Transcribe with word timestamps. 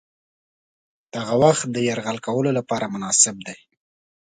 دغه 1.15 1.33
وخت 1.43 1.65
د 1.71 1.77
یرغل 1.89 2.17
کولو 2.27 2.51
لپاره 2.59 2.91
مناسب 2.93 3.35
دی. 3.47 3.57